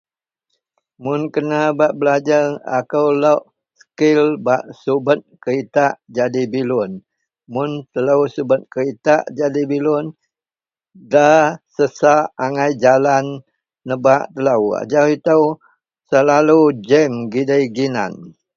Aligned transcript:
Mun 1.03 1.21
kena 1.33 1.59
bak 1.79 1.91
belajar 1.99 2.45
ako 2.77 3.01
lok 3.23 3.41
skill 3.81 4.21
bak 4.45 4.63
subat 4.81 5.19
kereta 5.43 5.85
jadi 6.17 6.43
bilun 6.53 6.91
mun 7.53 7.71
telo 7.91 8.15
subet 8.35 8.61
kereta 8.73 9.15
jadi 9.37 9.61
bilun 9.71 10.05
da 11.13 11.29
sesak 11.75 12.23
angai 12.43 12.71
jalan, 12.83 13.25
nebak 13.87 14.23
telo 14.33 14.57
ajau 14.79 15.07
ito 15.15 15.37
jam 16.89 17.11
gidei 17.31 17.65
ginan. 17.75 18.13